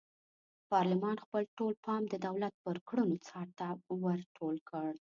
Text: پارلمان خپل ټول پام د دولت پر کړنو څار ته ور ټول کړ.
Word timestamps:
پارلمان 0.71 1.15
خپل 1.25 1.43
ټول 1.57 1.73
پام 1.85 2.01
د 2.09 2.13
دولت 2.27 2.53
پر 2.65 2.77
کړنو 2.87 3.15
څار 3.27 3.47
ته 3.59 3.67
ور 4.03 4.19
ټول 4.37 4.55
کړ. 4.69 4.91